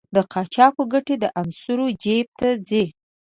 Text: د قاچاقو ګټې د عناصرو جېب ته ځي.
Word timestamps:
د 0.15 0.17
قاچاقو 0.33 0.83
ګټې 0.93 1.15
د 1.19 1.25
عناصرو 1.39 1.87
جېب 2.03 2.27
ته 2.39 2.49
ځي. 2.67 2.83